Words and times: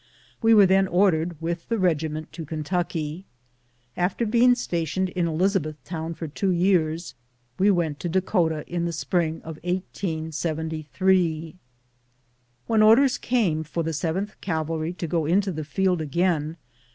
We 0.41 0.55
were 0.55 0.65
then 0.65 0.87
or 0.87 1.11
dered, 1.11 1.35
with 1.39 1.69
the 1.69 1.77
regiment, 1.77 2.33
to 2.33 2.43
Kentucky. 2.43 3.23
After 3.95 4.25
being 4.25 4.55
stationed 4.55 5.09
in 5.09 5.27
Elizabethtown 5.27 6.15
for 6.15 6.27
two 6.27 6.49
years, 6.49 7.13
we 7.59 7.69
went 7.69 7.99
to 7.99 8.09
Dakota 8.09 8.63
in 8.65 8.85
the 8.85 8.93
spring 8.93 9.43
of 9.43 9.57
1873. 9.63 11.55
When 12.65 12.81
orders 12.81 13.19
came 13.19 13.63
for 13.63 13.83
the 13.83 13.91
7th 13.91 14.31
Cavalry 14.41 14.93
to 14.93 15.05
go 15.05 15.27
into 15.27 15.51
the 15.51 15.63
field 15.63 16.01
again. 16.01 16.57